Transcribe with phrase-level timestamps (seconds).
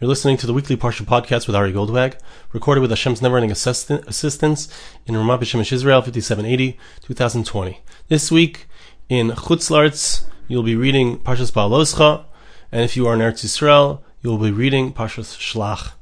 [0.00, 2.18] You're listening to the weekly Parsha podcast with Ari Goldwag,
[2.52, 4.68] recorded with Hashem's never-ending assistance
[5.06, 7.80] in Ramat Beit Shemesh Israel, 5780, 2020.
[8.08, 8.66] This week
[9.08, 12.24] in Chutz La'aretz, you'll be reading Parshas Baaloscha,
[12.72, 15.92] and if you are in Eretz Yisrael, you'll be reading Parshas Shlach.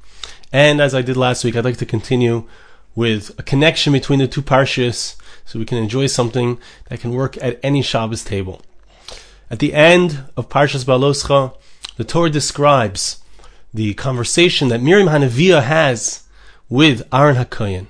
[0.51, 2.47] And as I did last week, I'd like to continue
[2.95, 5.15] with a connection between the two parshas,
[5.45, 6.57] so we can enjoy something
[6.89, 8.63] that can work at any Shabbos table.
[9.51, 11.55] At the end of Parshas Baaloscha,
[11.97, 13.19] the Torah describes
[13.73, 16.23] the conversation that Miriam Hanaviah has
[16.69, 17.87] with Aaron HaKoyen.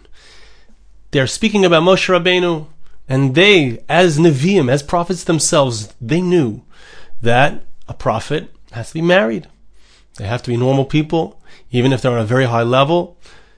[1.11, 2.67] They're speaking about Moshe Rabbeinu,
[3.07, 6.61] and they, as Nevi'im, as prophets themselves, they knew
[7.21, 9.47] that a prophet has to be married.
[10.15, 13.17] They have to be normal people, even if they're on a very high level.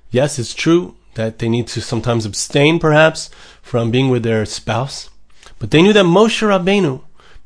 [0.09, 3.29] Yes, it's true that they need to sometimes abstain, perhaps,
[3.61, 5.09] from being with their spouse.
[5.59, 7.01] But they knew that Moshe Rabbeinu,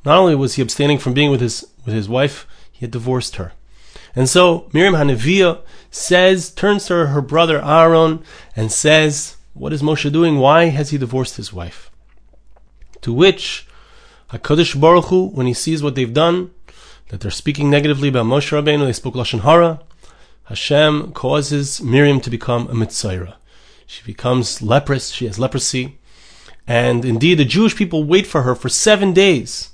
[0.06, 3.36] not only was he abstaining from being with his with his wife, he had divorced
[3.36, 3.54] her.
[4.16, 8.24] And so Miriam Hanaviah says, turns to her brother Aaron
[8.56, 10.38] and says, What is Moshe doing?
[10.38, 11.92] Why has he divorced his wife?
[13.02, 13.68] To which
[14.32, 16.52] HaKadosh Baruch Hu, when he sees what they've done,
[17.10, 19.82] that they're speaking negatively about Moshe Rabbeinu, they spoke Lashon Hara,
[20.46, 23.36] Hashem causes Miriam to become a Mitzayra.
[23.86, 26.00] She becomes leprous, she has leprosy.
[26.68, 29.72] And indeed, the Jewish people wait for her for seven days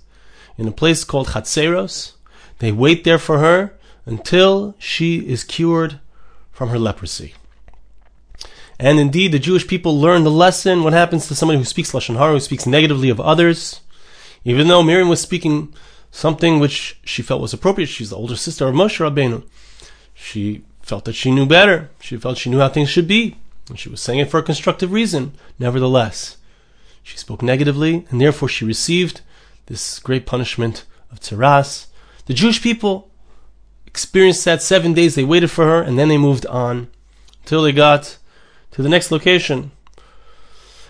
[0.58, 2.14] in a place called Chatzeros.
[2.60, 3.75] They wait there for her
[4.06, 6.00] until she is cured
[6.52, 7.34] from her leprosy.
[8.80, 10.84] And indeed, the Jewish people learn the lesson.
[10.84, 13.82] What happens to somebody who speaks Lashon Hara, who speaks negatively of others?
[14.44, 15.74] Even though Miriam was speaking
[16.12, 19.44] something which she felt was appropriate, she's the older sister of Moshe Rabbeinu.
[20.14, 21.90] She felt that she knew better.
[22.02, 23.38] She felt she knew how things should be.
[23.70, 25.34] And she was saying it for a constructive reason.
[25.58, 26.38] Nevertheless,
[27.02, 29.22] she spoke negatively, and therefore she received
[29.66, 31.88] this great punishment of Tsaras.
[32.28, 33.10] The Jewish people
[33.96, 35.16] experienced that seven days.
[35.16, 36.90] They waited for her and then they moved on
[37.44, 38.18] until they got
[38.72, 39.72] to the next location.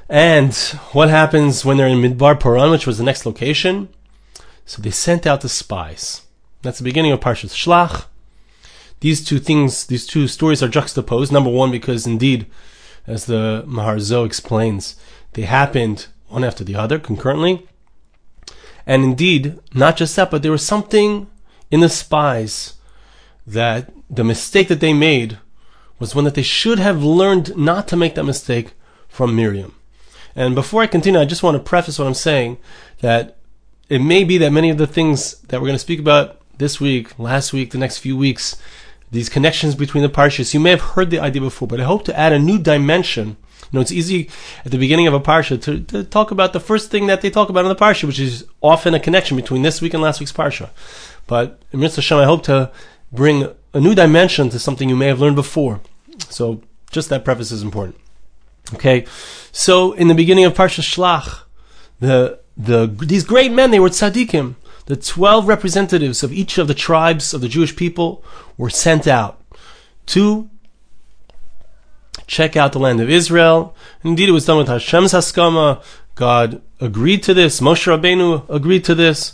[0.10, 0.56] And
[0.92, 3.90] what happens when they're in Midbar Paran, which was the next location?
[4.66, 6.24] So they sent out the spies.
[6.64, 8.06] That's the beginning of Parshas Shlach.
[9.02, 11.32] These two things, these two stories are juxtaposed.
[11.32, 12.48] Number one, because indeed,
[13.06, 14.96] as the Maharzo explains,
[15.34, 17.68] they happened one after the other concurrently.
[18.88, 21.28] And indeed, not just that, but there was something
[21.70, 22.75] in the spies
[23.48, 25.38] that the mistake that they made
[26.00, 28.74] was one that they should have learned not to make that mistake
[29.08, 29.74] from Miriam.
[30.36, 32.58] And before I continue, I just want to preface what I'm saying
[33.00, 33.38] that
[33.88, 36.80] it may be that many of the things that we're going to speak about this
[36.82, 38.58] week, last week, the next few weeks,
[39.12, 42.04] these connections between the parshas, you may have heard the idea before, but I hope
[42.06, 43.38] to add a new dimension.
[43.72, 44.30] You know, it's easy
[44.66, 47.30] at the beginning of a parsha to, to talk about the first thing that they
[47.30, 50.20] talk about in the parsha, which is often a connection between this week and last
[50.20, 50.70] week's parsha.
[51.28, 52.72] But in Mitzvah Hashem, I hope to
[53.16, 55.82] bring a new dimension to something you may have learned before.
[56.30, 56.62] So
[56.92, 57.98] just that preface is important.
[58.74, 59.06] Okay,
[59.52, 61.44] so in the beginning of Parsha Shlach,
[62.00, 64.56] the the these great men they were tzaddikim.
[64.86, 68.24] The twelve representatives of each of the tribes of the Jewish people
[68.58, 69.42] were sent out
[70.08, 70.50] to
[72.28, 73.76] check out the land of Israel.
[74.04, 75.84] Indeed, it was done with Hashem's haskama.
[76.16, 77.60] God agreed to this.
[77.60, 79.34] Moshe Rabbeinu agreed to this.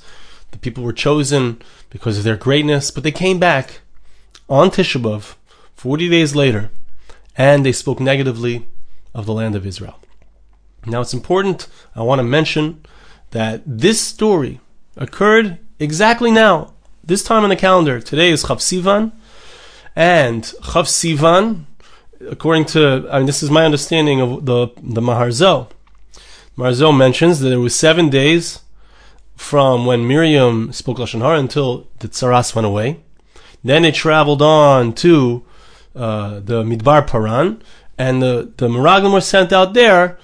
[0.51, 3.81] The people were chosen because of their greatness, but they came back
[4.49, 5.35] on Tisha B'Av,
[5.75, 6.69] 40 days later,
[7.35, 8.67] and they spoke negatively
[9.13, 9.99] of the land of Israel.
[10.85, 12.83] Now it's important, I want to mention
[13.31, 14.59] that this story
[14.97, 16.73] occurred exactly now,
[17.03, 17.99] this time on the calendar.
[17.99, 19.11] Today is Chav Sivan,
[19.95, 21.65] and Chav Sivan,
[22.29, 25.69] according to, I mean, this is my understanding of the, the Maharzo.
[26.57, 28.59] Maharzo mentions that there was seven days
[29.41, 32.99] from when Miriam spoke Lashon Hara until the Tsaras went away.
[33.63, 35.43] Then it traveled on to
[35.95, 37.61] uh, the Midbar Paran,
[37.97, 40.17] and the, the Meraglim were sent out there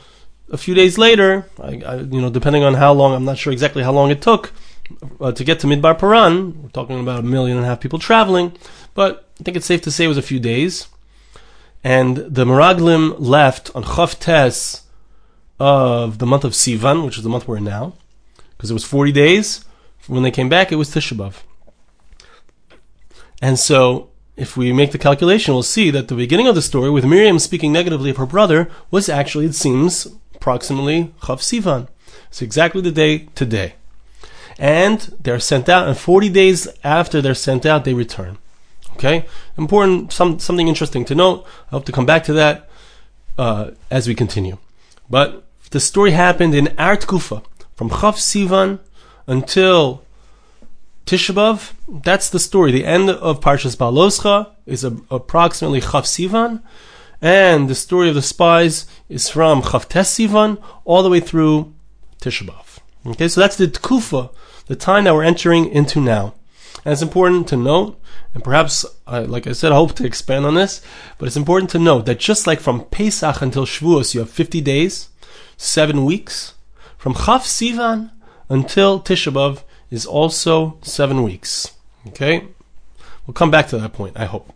[0.50, 1.46] a few days later.
[1.60, 4.22] I, I, you know, depending on how long, I'm not sure exactly how long it
[4.22, 4.54] took
[5.20, 6.62] uh, to get to Midbar Paran.
[6.62, 8.56] We're talking about a million and a half people traveling,
[8.94, 10.88] but I think it's safe to say it was a few days.
[11.84, 14.84] And the Meraglim left on Chav Tes
[15.60, 17.94] of the month of Sivan, which is the month we're in now,
[18.58, 19.64] because it was 40 days.
[20.08, 21.44] When they came back, it was Tisha B'Av.
[23.42, 26.90] And so, if we make the calculation, we'll see that the beginning of the story,
[26.90, 31.88] with Miriam speaking negatively of her brother, was actually, it seems, approximately Chav Sivan.
[32.30, 33.76] It's exactly the day today.
[34.58, 38.38] And they're sent out, and 40 days after they're sent out, they return.
[38.94, 39.26] Okay?
[39.58, 41.46] Important, some, something interesting to note.
[41.68, 42.70] I hope to come back to that
[43.38, 44.58] uh, as we continue.
[45.10, 47.44] But the story happened in Art Kufa,
[47.78, 48.80] from Chav Sivan
[49.28, 50.04] until
[51.06, 52.72] Tisha B'Av, that's the story.
[52.72, 56.64] The end of Parshas Baloscha is a, approximately Chav Sivan,
[57.22, 61.72] and the story of the spies is from Chav Tes Sivan all the way through
[62.20, 62.80] Tisha B'Av.
[63.12, 64.34] Okay, so that's the Tkufa,
[64.66, 66.34] the time that we're entering into now.
[66.84, 68.02] And it's important to note,
[68.34, 70.82] and perhaps, I, like I said, I hope to expand on this,
[71.20, 74.62] but it's important to note that just like from Pesach until Shavuos, you have 50
[74.62, 75.10] days,
[75.58, 76.56] seven weeks.
[76.98, 78.12] From Chav Sivan
[78.50, 81.74] until Tisha B'Av is also seven weeks.
[82.08, 82.48] Okay?
[83.26, 84.54] We'll come back to that point, I hope.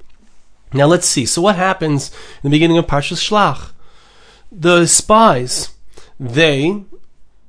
[0.73, 1.25] Now let's see.
[1.25, 2.11] So what happens
[2.43, 3.71] in the beginning of Parshas Shlach?
[4.51, 5.69] The spies,
[6.19, 6.83] they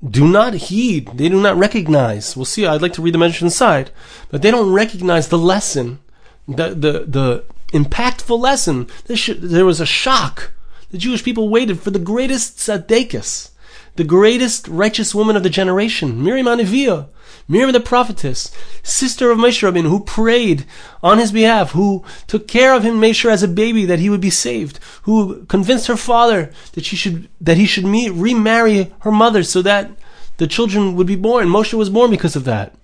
[0.08, 2.36] do not heed, they do not recognize.
[2.36, 3.90] We'll see, I'd like to read the message inside,
[4.30, 6.00] but they don't recognize the lesson,
[6.48, 8.88] the, the, the impactful lesson.
[9.06, 10.52] There was a shock.
[10.90, 13.51] The Jewish people waited for the greatest tzaddikus,
[13.96, 17.08] the greatest righteous woman of the generation, Miriam Anivia,
[17.48, 18.50] Miriam the prophetess,
[18.82, 20.64] sister of Moshe Rabbeinu, who prayed
[21.02, 24.20] on his behalf, who took care of him, Moshe as a baby, that he would
[24.20, 29.12] be saved, who convinced her father that she should that he should meet, remarry her
[29.12, 29.90] mother so that
[30.38, 31.48] the children would be born.
[31.48, 32.74] Moshe was born because of that.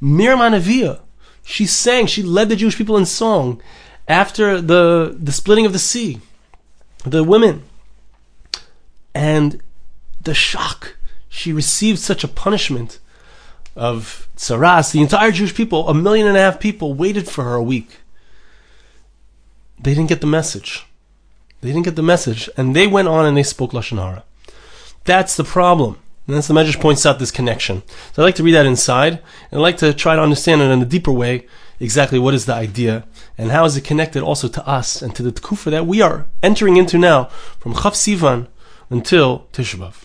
[0.00, 1.00] Miriam Anavia,
[1.42, 3.60] she sang, she led the Jewish people in song
[4.06, 6.20] after the the splitting of the sea.
[7.04, 7.64] The women.
[9.14, 9.62] And
[10.24, 10.96] the shock.
[11.28, 12.98] She received such a punishment
[13.76, 17.54] of Tsaras, the entire Jewish people, a million and a half people, waited for her
[17.54, 17.98] a week.
[19.78, 20.86] They didn't get the message.
[21.60, 24.22] They didn't get the message, and they went on and they spoke Lashon Hara.
[25.04, 25.98] That's the problem.
[26.26, 27.82] And that's the Medrash points out this connection.
[28.12, 29.14] So I'd like to read that inside,
[29.50, 31.46] and I'd like to try to understand it in a deeper way,
[31.80, 33.04] exactly what is the idea,
[33.36, 36.26] and how is it connected also to us and to the Tkufa that we are
[36.42, 37.24] entering into now,
[37.58, 38.46] from Chav Sivan
[38.88, 40.04] until Tisha B'Av.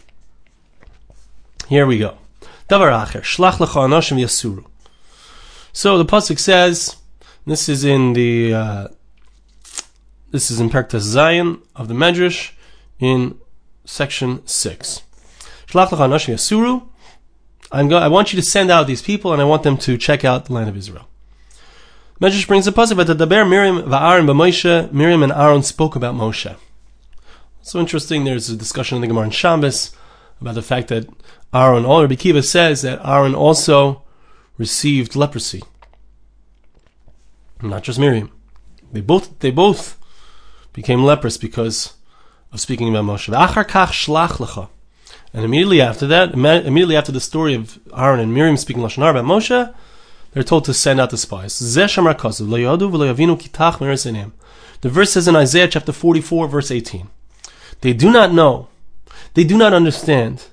[1.69, 2.18] Here we go.
[2.68, 4.66] Davar acher, shlach lecha anashim yasuru.
[5.71, 6.95] So the pasuk says,
[7.45, 8.88] this is in the uh,
[10.31, 12.54] this is in Perktas Zion of the Medrash
[12.98, 13.38] in
[13.86, 15.04] section six.
[15.68, 16.88] Shlach lecha anashim yasuru.
[17.72, 19.95] I'm go- I want you to send out these people, and I want them to
[19.95, 21.07] check out the land of Israel.
[22.19, 24.92] Medrash brings a pasuk, but the Daber Miriam va'Aaron b'Moshe.
[24.92, 26.56] Miriam and Aaron spoke about Moshe.
[27.62, 28.24] So interesting.
[28.24, 29.95] There's a discussion in the Gemara in Shabbos
[30.41, 31.07] about the fact that
[31.53, 34.03] Aaron, all Rabbi Akiva says that Aaron also
[34.57, 35.63] received leprosy.
[37.62, 38.31] Not just Miriam.
[38.91, 39.97] They both they both
[40.74, 41.94] became leprous because
[42.51, 43.30] of speaking about Moshe.
[45.33, 49.19] And immediately after that, immediately after the story of Aaron and Miriam speaking Lashon Hara
[49.19, 49.74] about Moshe,
[50.31, 51.59] they're told to send out the spies.
[54.81, 57.09] The verse says in Isaiah chapter 44, verse 18,
[57.81, 58.69] They do not know,
[59.33, 60.47] they do not understand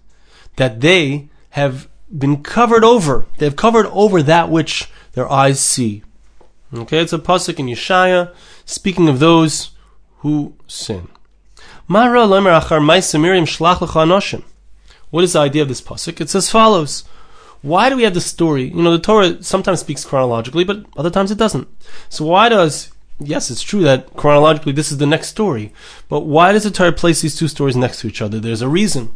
[0.56, 3.26] that they have been covered over.
[3.38, 6.02] They have covered over that which their eyes see.
[6.74, 8.34] Okay, it's a pasuk in Yeshaya
[8.64, 9.70] speaking of those
[10.18, 11.08] who sin.
[15.10, 16.20] What is the idea of this pasuk?
[16.20, 17.04] It's as follows.
[17.62, 18.64] Why do we have the story?
[18.64, 21.68] You know, the Torah sometimes speaks chronologically, but other times it doesn't.
[22.08, 25.72] So why does yes, it's true that chronologically this is the next story,
[26.08, 28.40] but why does the Torah place these two stories next to each other?
[28.40, 29.14] There's a reason.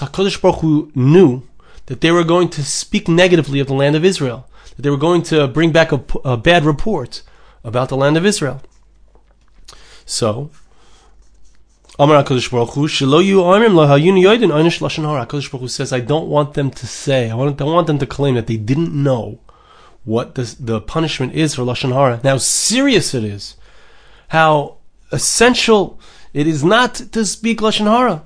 [0.00, 1.42] HaKadosh Baruch Hu knew
[1.86, 4.96] that they were going to speak negatively of the land of Israel, that they were
[4.96, 7.22] going to bring back a, a bad report
[7.62, 8.60] about the land of Israel.
[10.04, 10.50] So,
[11.98, 15.26] Amar HaKadosh Baruch Hu, Shelo Yu Amrim Lahayun Yoidin Einish Lashon Hara.
[15.26, 17.98] HaKadosh Baruch Hu says, I don't want them to say, I want, I want them
[17.98, 19.40] to claim that they didn't know
[20.04, 23.56] what the, the punishment is for Lashon Hara, how serious it is,
[24.28, 24.76] how
[25.10, 25.98] essential
[26.32, 28.22] it is not to speak lashon hara.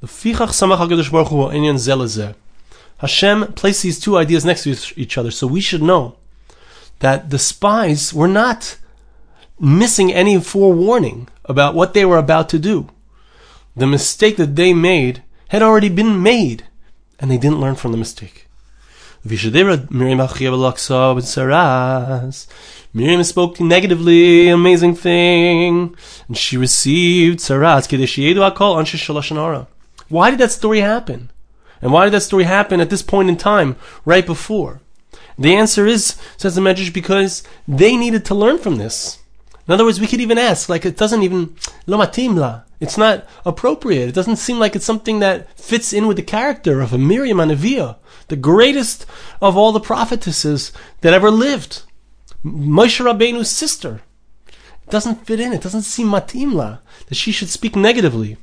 [0.00, 2.34] The fichach samach hakadosh baruch hu inyan zelazeh.
[2.98, 6.16] Hashem placed these two ideas next to each other, so we should know
[6.98, 8.76] that the spies were not
[9.58, 12.88] missing any forewarning about what they were about to do.
[13.76, 16.64] The mistake that they made had already been made,
[17.18, 18.46] and they didn't learn from the mistake.
[22.94, 25.94] Miriam spoke negatively, amazing thing,
[26.26, 27.86] and she received sarat.
[30.08, 31.30] Why did that story happen?
[31.82, 34.80] And why did that story happen at this point in time, right before?
[35.38, 39.18] The answer is, says the Medrash, because they needed to learn from this.
[39.68, 41.54] In other words, we could even ask, like, it doesn't even,
[41.86, 42.64] lo matimla.
[42.80, 44.08] It's not appropriate.
[44.08, 47.38] It doesn't seem like it's something that fits in with the character of a Miriam
[47.38, 47.96] Anavia,
[48.28, 49.04] the greatest
[49.42, 50.72] of all the prophetesses
[51.02, 51.82] that ever lived.
[52.44, 54.00] Moshe Rabbeinu's sister.
[54.48, 55.52] It doesn't fit in.
[55.52, 58.38] It doesn't seem matimla that she should speak negatively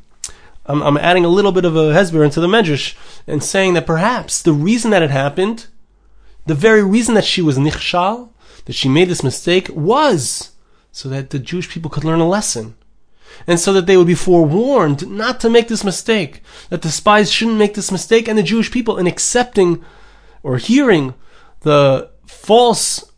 [0.66, 2.96] I'm, I'm adding a little bit of a hesber into the medrash
[3.28, 5.68] and saying that perhaps the reason that it happened,
[6.46, 8.30] the very reason that she was nichshal,
[8.66, 10.52] that she made this mistake, was
[10.96, 12.76] so that the Jewish people could learn a lesson.
[13.46, 17.30] And so that they would be forewarned not to make this mistake, that the spies
[17.30, 19.84] shouldn't make this mistake, and the Jewish people, in accepting
[20.42, 21.14] or hearing
[21.64, 23.12] the false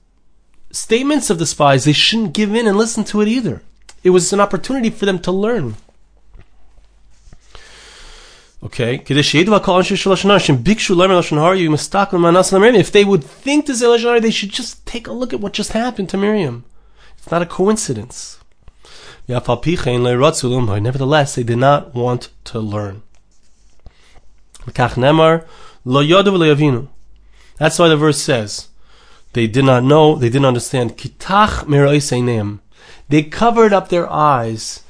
[0.72, 3.62] statements of the spies, they shouldn't give in and listen to it either.
[4.04, 5.76] It was an opportunity for them to learn.
[8.64, 8.96] Okay,
[12.76, 15.74] if they would think this is they should just take a look at what just
[15.74, 16.66] happened to Miriam.
[17.28, 18.40] It's not a coincidence.
[19.28, 23.04] Nevertheless, they did not want to learn.
[24.66, 24.96] That's
[27.80, 28.70] why the verse says,
[29.34, 30.92] they did not know, they didn't understand.
[33.10, 34.84] They covered up their eyes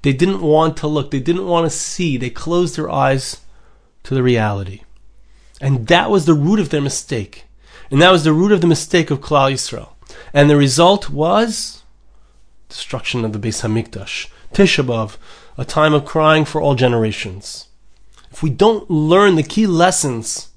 [0.00, 3.42] they didn't want to look, they didn't want to see, they closed their eyes
[4.04, 4.80] to the reality.
[5.60, 7.44] And that was the root of their mistake.
[7.90, 9.90] And that was the root of the mistake of Klal Yisrael.
[10.32, 11.81] And the result was
[12.72, 15.16] destruction of the Beis Hamikdash, Tisha B'av,
[15.56, 17.68] a time of crying for all generations.
[18.30, 20.48] If we don't learn the key lessons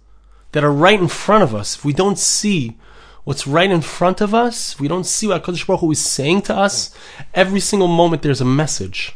[0.54, 2.78] that are right in front of us, if we don't see
[3.26, 6.00] what's right in front of us, if we don't see what HaKadosh Baruch Hu is
[6.00, 6.96] saying to us,
[7.34, 9.16] every single moment there's a message.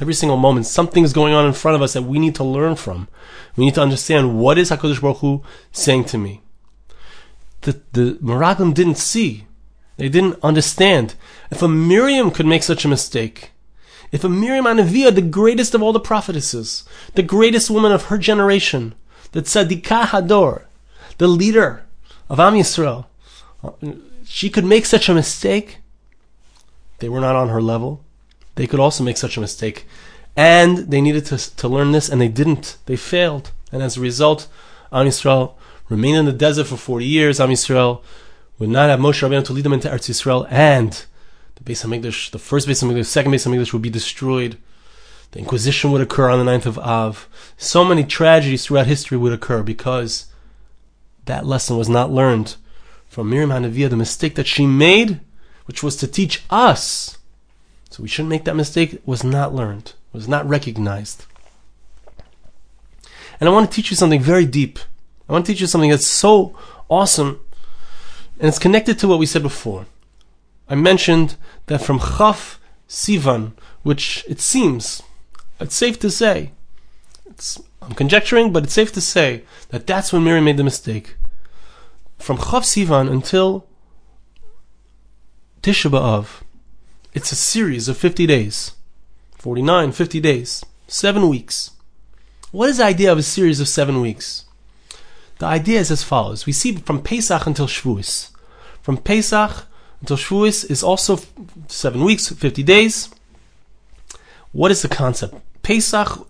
[0.00, 2.44] Every single moment, something is going on in front of us that we need to
[2.44, 3.08] learn from.
[3.56, 6.40] We need to understand what is Hakadosh Baruch Hu saying to me.
[7.62, 9.47] The the Meraglim didn't see,
[9.98, 11.14] they didn't understand.
[11.50, 13.50] If a Miriam could make such a mistake,
[14.10, 18.16] if a Miriam Anavia, the greatest of all the prophetesses, the greatest woman of her
[18.16, 18.94] generation,
[19.32, 20.64] the Tzadikah Hador,
[21.18, 21.84] the leader
[22.30, 23.04] of Am Yisrael,
[24.24, 25.78] she could make such a mistake.
[27.00, 28.02] They were not on her level
[28.58, 29.86] they could also make such a mistake.
[30.36, 32.76] And they needed to, to learn this, and they didn't.
[32.86, 33.52] They failed.
[33.70, 34.48] And as a result,
[34.90, 35.54] Am Yisrael
[35.88, 37.38] remained in the desert for 40 years.
[37.38, 38.02] Am Yisrael
[38.58, 41.04] would not have Moshe Rabbeinu to lead them into Eretz Yisrael, and
[41.56, 44.58] the Beis Hamikdash, the first Beis Hamikdash, the second Beis Hamikdash would be destroyed.
[45.32, 47.28] The Inquisition would occur on the 9th of Av.
[47.56, 50.26] So many tragedies throughout history would occur because
[51.26, 52.56] that lesson was not learned
[53.08, 55.20] from Miriam Hanaviah, the mistake that she made,
[55.66, 57.18] which was to teach us
[57.90, 61.26] so we shouldn't make that mistake, was not learned, was not recognized.
[63.40, 64.78] And I want to teach you something very deep.
[65.28, 66.56] I want to teach you something that's so
[66.88, 67.40] awesome,
[68.38, 69.86] and it's connected to what we said before.
[70.68, 73.52] I mentioned that from Chaf Sivan,
[73.82, 75.02] which it seems,
[75.60, 76.52] it's safe to say,
[77.26, 81.16] it's, I'm conjecturing, but it's safe to say that that's when Miriam made the mistake.
[82.18, 83.66] From Chaf Sivan until
[85.62, 86.42] Tisha B'Av,
[87.14, 88.72] it's a series of 50 days.
[89.38, 90.64] 49, 50 days.
[90.86, 91.72] Seven weeks.
[92.50, 94.44] What is the idea of a series of seven weeks?
[95.38, 96.46] The idea is as follows.
[96.46, 98.30] We see from Pesach until Shavuos.
[98.82, 99.66] From Pesach
[100.00, 101.20] until Shavuos is also
[101.68, 103.10] seven weeks, 50 days.
[104.52, 105.36] What is the concept?
[105.62, 106.26] Pesach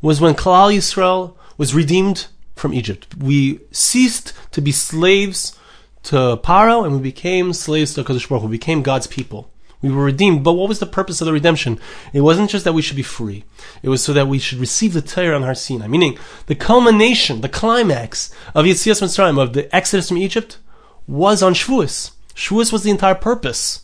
[0.00, 3.14] was when Klal Yisrael was redeemed from Egypt.
[3.18, 5.58] We ceased to be slaves
[6.04, 9.50] to Paro and we became slaves to Kodesh Baruch We became God's people.
[9.82, 10.42] We were redeemed.
[10.42, 11.78] But what was the purpose of the redemption?
[12.12, 13.44] It wasn't just that we should be free.
[13.82, 15.86] It was so that we should receive the Torah on Har Sinai.
[15.86, 20.58] Meaning, the culmination, the climax of Yetzias Mitzrayim, of the Exodus from Egypt,
[21.06, 22.12] was on Shavuos.
[22.34, 23.82] Shavuos was the entire purpose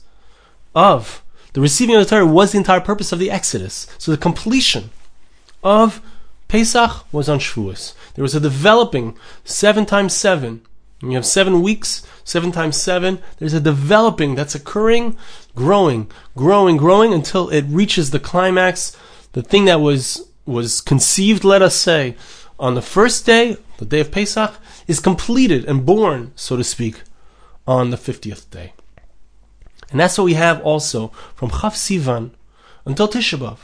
[0.74, 1.22] of
[1.52, 3.86] the receiving of the Torah was the entire purpose of the Exodus.
[3.98, 4.90] So the completion
[5.62, 6.00] of
[6.48, 7.94] Pesach was on Shavuos.
[8.14, 10.62] There was a developing seven times seven.
[11.02, 13.20] And you have seven weeks, seven times seven.
[13.38, 15.18] There's a developing that's occurring
[15.54, 18.96] growing, growing, growing until it reaches the climax,
[19.32, 22.16] the thing that was was conceived, let us say,
[22.58, 24.54] on the first day, the day of Pesach,
[24.88, 27.02] is completed and born, so to speak,
[27.66, 28.72] on the 50th day.
[29.90, 32.32] And that's what we have also from Chav Sivan
[32.84, 33.56] until Tisha.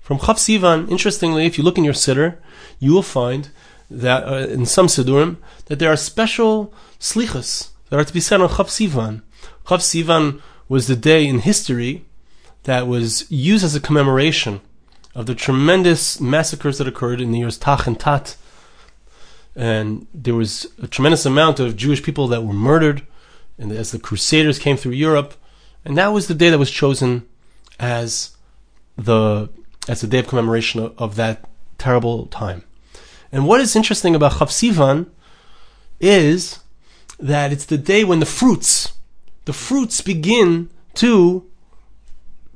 [0.00, 2.36] From Chav Sivan, interestingly, if you look in your Siddur,
[2.78, 3.48] you will find
[3.90, 8.40] that uh, in some Siddurim, that there are special slichas that are to be said
[8.40, 9.22] on Chav Sivan.
[9.66, 12.04] Chav Sivan was the day in history
[12.64, 14.60] that was used as a commemoration
[15.14, 18.36] of the tremendous massacres that occurred in the years Tach and Tat.
[19.56, 23.06] And there was a tremendous amount of Jewish people that were murdered
[23.58, 25.34] and as the Crusaders came through Europe.
[25.84, 27.26] And that was the day that was chosen
[27.80, 28.36] as
[28.96, 29.48] the
[29.88, 32.64] as the day of commemoration of, of that terrible time.
[33.30, 35.06] And what is interesting about Chav
[36.00, 36.60] is
[37.18, 38.92] that it's the day when the fruits
[39.48, 41.46] the fruits begin to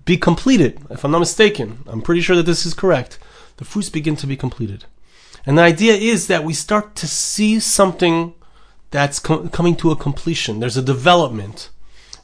[0.04, 0.78] be completed.
[0.90, 3.18] If I'm not mistaken, I'm pretty sure that this is correct.
[3.56, 4.84] the fruits begin to be completed.
[5.46, 8.34] And the idea is that we start to see something
[8.90, 10.60] that's com- coming to a completion.
[10.60, 11.70] There's a development.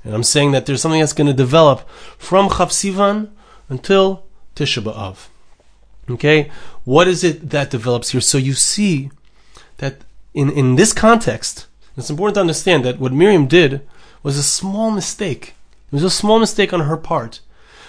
[0.05, 1.89] And I'm saying that there's something that's going to develop
[2.19, 3.31] from Chav
[3.71, 4.25] until
[4.55, 5.29] Tisha B'Av.
[6.11, 6.51] Okay?
[6.85, 8.21] What is it that develops here?
[8.21, 9.11] So you see
[9.79, 9.97] that
[10.35, 13.87] in, in this context, it's important to understand that what Miriam did
[14.23, 15.55] was a small mistake.
[15.91, 17.41] It was a small mistake on her part.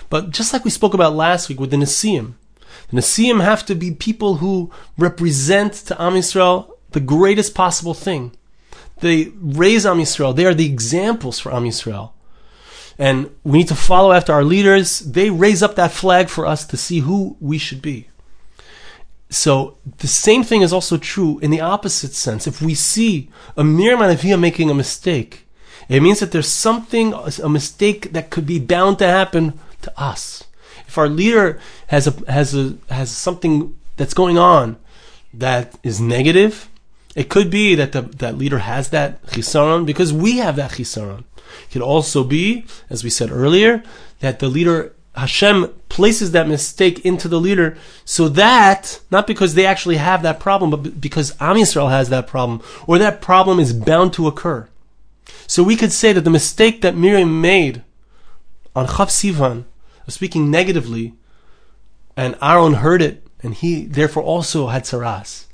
[0.10, 2.34] But just like we spoke about last week with the Nesiim,
[2.90, 8.32] the Nesiim have to be people who represent to Am Yisrael the greatest possible thing.
[9.00, 10.36] They raise Am Yisrael.
[10.36, 12.12] They are the examples for Am Yisrael.
[12.98, 15.00] And we need to follow after our leaders.
[15.00, 18.09] They raise up that flag for us to see who we should be.
[19.30, 22.48] So the same thing is also true in the opposite sense.
[22.48, 25.48] If we see a Miriam Anavia making a mistake,
[25.88, 30.44] it means that there's something, a mistake that could be bound to happen to us.
[30.88, 34.78] If our leader has a, has a, has something that's going on
[35.34, 36.70] that is negative,
[37.16, 41.26] it could be that the, that leader has that chisaron because we have that chisaron.
[41.64, 43.84] It could also be, as we said earlier,
[44.20, 49.66] that the leader Hashem places that mistake into the leader so that, not because they
[49.66, 53.74] actually have that problem, but because Am Yisrael has that problem, or that problem is
[53.74, 54.68] bound to occur.
[55.48, 57.84] So we could say that the mistake that Miriam made
[58.76, 59.66] on Chav Sivan,
[60.08, 61.14] of speaking negatively,
[62.16, 65.46] and Aaron heard it, and he therefore also had saras.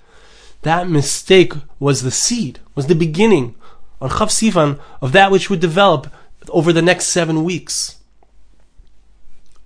[0.61, 3.55] That mistake was the seed, was the beginning
[4.01, 6.11] on Chav Sivan of that which would develop
[6.49, 7.97] over the next seven weeks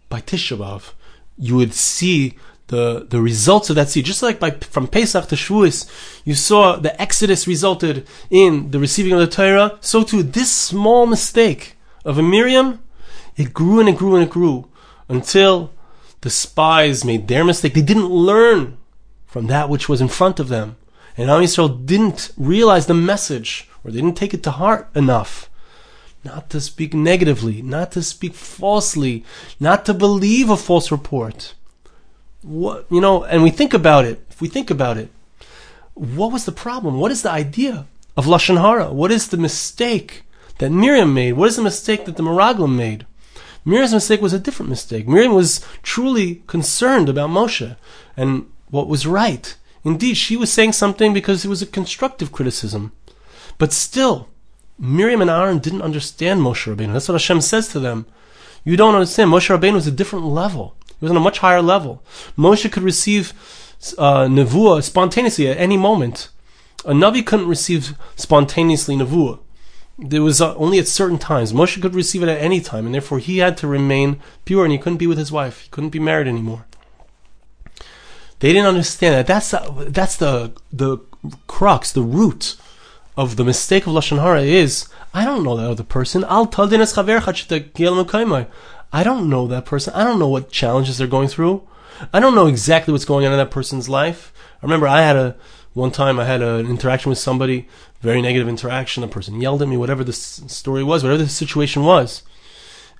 [0.09, 0.93] by Tisha B'Av,
[1.37, 2.37] you would see
[2.67, 4.05] the, the results of that seed.
[4.05, 5.89] Just like by, from Pesach to Shavuos,
[6.23, 11.05] you saw the Exodus resulted in the receiving of the Torah, so too this small
[11.05, 11.75] mistake
[12.05, 12.79] of a Miriam,
[13.35, 14.67] it grew and it grew and it grew
[15.07, 15.71] until
[16.21, 17.73] the spies made their mistake.
[17.73, 18.77] They didn't learn
[19.25, 20.77] from that which was in front of them.
[21.17, 25.49] And Am Yisrael didn't realize the message, or they didn't take it to heart enough
[26.23, 29.24] not to speak negatively, not to speak falsely,
[29.59, 31.53] not to believe a false report.
[32.41, 35.09] What, you know, and we think about it, if we think about it,
[35.94, 37.00] what was the problem?
[37.00, 38.91] What is the idea of Lashon Hara?
[38.94, 40.24] What is the mistake
[40.59, 41.33] that Miriam made?
[41.33, 43.05] What is the mistake that the Meraglim made?
[43.65, 45.07] Miriam's mistake was a different mistake.
[45.07, 47.75] Miriam was truly concerned about Moshe
[48.15, 49.55] and what was right.
[49.83, 52.94] Indeed, she was saying something because it was a constructive criticism.
[53.57, 54.29] But still,
[54.79, 56.94] Miriam and Aaron didn't understand Moshe Rabbeinu.
[56.94, 58.05] That's what Hashem says to them.
[58.63, 59.29] You don't understand.
[59.29, 60.75] Moshe Rabbeinu was a different level.
[60.87, 62.01] He was on a much higher level.
[62.37, 63.33] Moshe could receive
[63.98, 66.29] uh, nevuah spontaneously at any moment.
[66.85, 69.39] A Navi couldn't receive spontaneously nevuah.
[69.98, 71.51] There was uh, only at certain times.
[71.51, 74.72] Moshe could receive it at any time, and therefore he had to remain pure, and
[74.72, 75.61] he couldn't be with his wife.
[75.61, 76.65] He couldn't be married anymore.
[78.39, 79.27] They didn't understand that.
[79.27, 81.00] That's the, that's the the
[81.48, 82.55] crux, the root
[83.20, 86.24] of the mistake of lashon hara is I don't know that other person.
[86.24, 86.46] I
[89.03, 89.94] don't know that person.
[89.94, 91.68] I don't know what challenges they're going through.
[92.14, 94.32] I don't know exactly what's going on in that person's life.
[94.62, 95.36] I remember I had a
[95.74, 97.68] one time I had an interaction with somebody,
[98.00, 99.01] very negative interaction.
[99.01, 102.24] The person yelled at me, whatever the story was, whatever the situation was.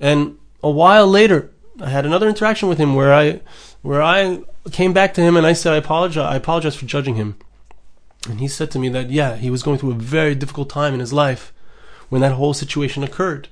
[0.02, 3.40] And a while later, I had another interaction with him where I
[3.84, 4.42] where I
[4.74, 7.38] came back to him and I said I apologize I apologize for judging him.
[8.28, 10.94] And he said to me that, yeah, he was going through a very difficult time
[10.94, 11.54] in his life
[12.10, 13.48] when that whole situation occurred.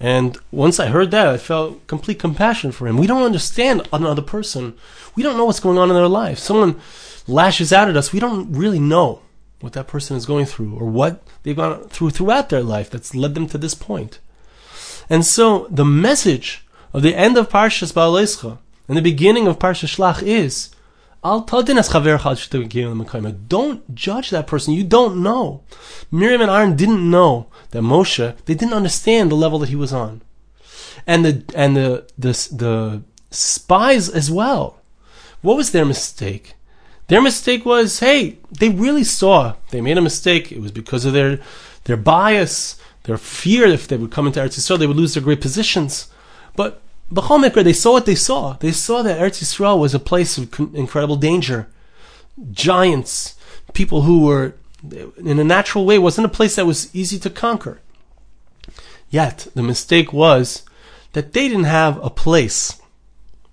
[0.00, 2.96] And once I heard that, I felt complete compassion for him.
[2.96, 4.74] We don't understand another person.
[5.16, 6.38] We don't know what's going on in their life.
[6.38, 6.80] Someone
[7.26, 8.12] lashes out at us.
[8.12, 9.22] We don't really know
[9.60, 13.14] what that person is going through or what they've gone through throughout their life that's
[13.14, 14.20] led them to this point.
[15.10, 19.96] And so the message of the end of Parshas Ba'alescha and the beginning of Parshas
[19.96, 20.70] Shlach is
[23.48, 24.74] don't judge that person.
[24.74, 25.62] You don't know.
[26.10, 29.92] Miriam and Aaron didn't know that Moshe, they didn't understand the level that he was
[29.92, 30.22] on.
[31.06, 34.80] And the, and the, the, the spies as well.
[35.42, 36.54] What was their mistake?
[37.08, 40.52] Their mistake was, hey, they really saw they made a mistake.
[40.52, 41.40] It was because of their,
[41.84, 45.22] their bias, their fear if they would come into Eretz Yisrael, they would lose their
[45.22, 46.08] great positions.
[46.54, 48.54] But B'chol they saw what they saw.
[48.54, 51.68] They saw that Eretz Yisrael was a place of incredible danger.
[52.52, 53.34] Giants,
[53.72, 54.54] people who were,
[55.16, 57.80] in a natural way, wasn't a place that was easy to conquer.
[59.10, 60.64] Yet, the mistake was
[61.14, 62.78] that they didn't have a place.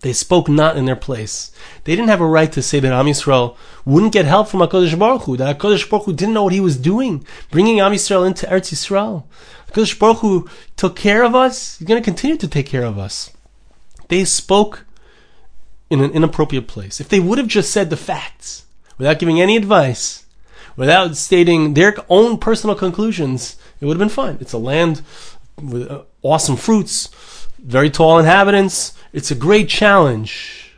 [0.02, 1.52] They spoke not in their place.
[1.86, 5.00] They didn't have a right to say that Am Yisrael wouldn't get help from HaKadosh
[5.00, 8.28] Baruch Hu, that HaKadosh Baruch Hu didn't know what he was doing, bringing Am Yisrael
[8.28, 9.24] into Eretz Yisrael.
[9.72, 13.00] HaKadosh Baruch Hu took care of us, he's going to continue to take care of
[13.00, 13.32] us.
[14.08, 14.86] They spoke
[15.90, 17.00] in an inappropriate place.
[17.00, 18.66] If they would have just said the facts
[18.98, 20.26] without giving any advice,
[20.76, 24.38] without stating their own personal conclusions, it would have been fine.
[24.40, 25.02] It's a land
[25.62, 27.10] with uh, awesome fruits,
[27.60, 28.94] very tall inhabitants.
[29.14, 30.74] It's a great challenge.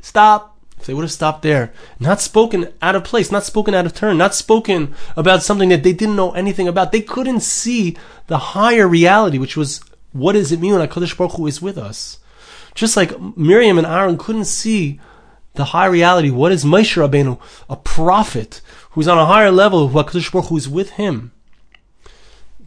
[0.00, 0.56] Stop.
[0.78, 3.94] If they would have stopped there, not spoken out of place, not spoken out of
[3.94, 7.96] turn, not spoken about something that they didn't know anything about, they couldn't see
[8.28, 9.80] the higher reality, which was
[10.12, 12.18] what does it mean when HaKadosh Baruch Hu is with us?
[12.74, 15.00] Just like Miriam and Aaron couldn't see
[15.54, 19.98] the high reality, what is Moshe Rabbeinu, a prophet who's on a higher level, who
[19.98, 21.32] HaKadosh Baruch Hu is with him.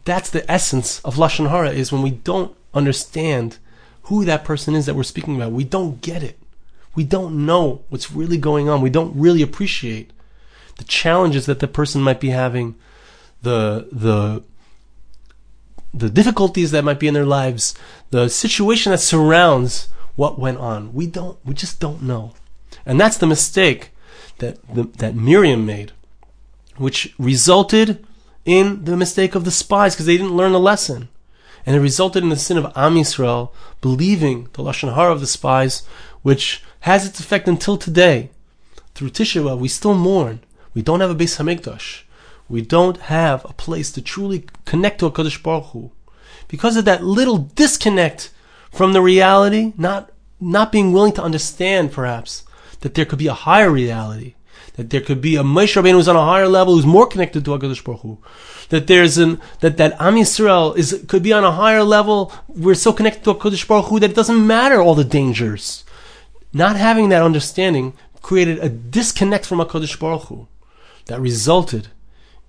[0.04, 3.58] That's the essence of Lashon Hara, is when we don't understand
[4.04, 5.52] who that person is that we're speaking about.
[5.52, 6.38] We don't get it.
[6.94, 8.82] We don't know what's really going on.
[8.82, 10.12] We don't really appreciate
[10.76, 12.74] the challenges that the person might be having,
[13.42, 14.42] the the
[15.94, 17.74] the difficulties that might be in their lives,
[18.10, 20.92] the situation that surrounds what went on.
[20.92, 22.34] We don't we just don't know.
[22.84, 23.90] And that's the mistake
[24.38, 25.92] that the, that Miriam made,
[26.76, 28.04] which resulted
[28.44, 31.08] in the mistake of the spies because they didn't learn the lesson.
[31.64, 33.50] And it resulted in the sin of Am Yisrael
[33.80, 35.86] believing the Lashon Hara of the spies,
[36.22, 38.30] which has its effect until today.
[38.94, 40.40] Through Tisha we still mourn.
[40.74, 42.02] We don't have a Beis Hamikdash.
[42.52, 45.90] We don't have a place to truly connect to a Kadosh Baruch Hu.
[46.48, 48.30] Because of that little disconnect
[48.70, 52.44] from the reality, not, not being willing to understand, perhaps,
[52.80, 54.34] that there could be a higher reality,
[54.74, 57.42] that there could be a Moshe Rabbeinu who's on a higher level, who's more connected
[57.46, 58.18] to Hakadosh Baruch Hu,
[58.68, 62.34] that there's an that that Am Yisrael is could be on a higher level.
[62.48, 65.84] We're so connected to Hakadosh Baruch Hu that it doesn't matter all the dangers.
[66.52, 70.48] Not having that understanding created a disconnect from Hakadosh Baruch Hu
[71.06, 71.88] that resulted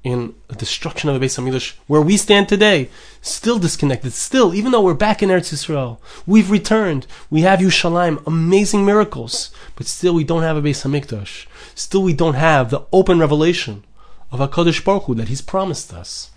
[0.04, 2.90] in a destruction of the Beis Hamikdash, where we stand today,
[3.22, 4.12] still disconnected.
[4.12, 7.08] Still, even though we're back in Eretz Yisrael, we've returned.
[7.30, 11.46] We have Yerushalayim, amazing miracles, but still we don't have a Beis Hamikdash.
[11.74, 13.84] Still, we don't have the open revelation
[14.32, 16.32] of Hakadosh Baruch Hu that He's promised us.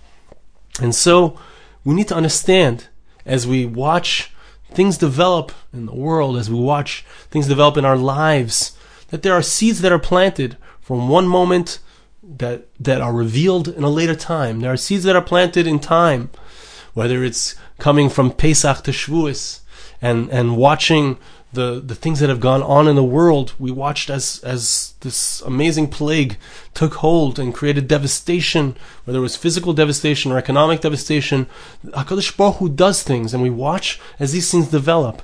[0.80, 1.38] And so,
[1.84, 2.86] we need to understand
[3.24, 4.32] as we watch
[4.70, 8.76] things develop in the world, as we watch things develop in our lives,
[9.08, 11.80] that there are seeds that are planted from one moment
[12.28, 14.60] that that are revealed in a later time.
[14.60, 16.30] There are seeds that are planted in time,
[16.94, 19.60] whether it's coming from Pesach to Shavuos,
[20.02, 21.18] and and watching
[21.52, 23.54] the the things that have gone on in the world.
[23.58, 26.36] We watched as as this amazing plague
[26.74, 31.46] took hold and created devastation, whether it was physical devastation or economic devastation.
[31.84, 35.22] Hakadosh Baruch Hu does things, and we watch as these things develop.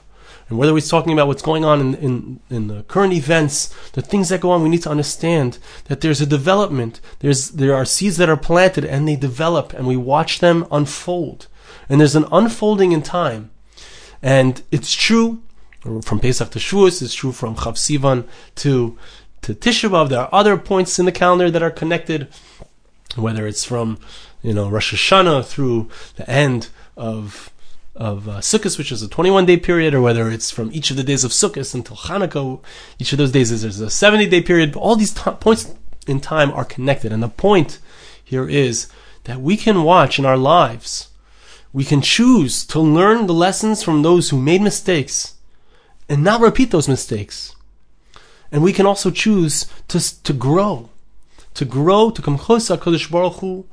[0.53, 4.03] And whether we're talking about what's going on in, in, in the current events, the
[4.03, 7.01] things that go on, we need to understand that there's a development.
[7.21, 11.47] There's, there are seeds that are planted and they develop and we watch them unfold.
[11.89, 13.51] And there's an unfolding in time.
[14.23, 15.43] And it's true
[16.03, 18.99] from Pesach to Shavuos, it's true from Chav Sivan to,
[19.41, 20.11] to Tisha B'Av.
[20.11, 22.29] There are other points in the calendar that are connected,
[23.17, 23.99] whether it's from,
[24.43, 27.51] you know, Rosh Hashanah through the end of
[27.95, 30.97] of uh, Sukkot, which is a 21 day period, or whether it's from each of
[30.97, 32.61] the days of Sukkot until Hanukkah,
[32.99, 34.73] each of those days is there's a 70 day period.
[34.73, 35.75] But all these t- points
[36.07, 37.13] in time are connected.
[37.13, 37.79] And the point
[38.23, 38.89] here is
[39.25, 41.09] that we can watch in our lives,
[41.73, 45.35] we can choose to learn the lessons from those who made mistakes
[46.09, 47.55] and not repeat those mistakes.
[48.51, 50.91] And we can also choose to, to grow,
[51.55, 53.67] to grow, to come close to Baruch Hu,